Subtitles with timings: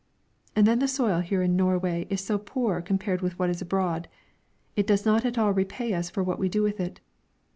[0.55, 3.61] And then the soil here in Norway is so poor compared with what it is
[3.61, 4.07] abroad;
[4.75, 6.99] it does not at all repay us for what we do with it.